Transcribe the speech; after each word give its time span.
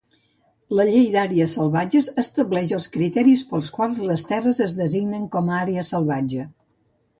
La 0.77 0.85
Llei 0.91 1.03
d'Àrees 1.15 1.53
Salvatges 1.57 2.09
estableix 2.23 2.73
els 2.79 2.89
criteris 2.97 3.45
pels 3.53 3.71
quals 3.77 4.01
les 4.09 4.27
terres 4.33 4.65
es 4.69 4.77
designen 4.83 5.31
com 5.39 5.55
a 5.55 5.63
àrea 5.69 5.87
salvatge. 5.95 6.51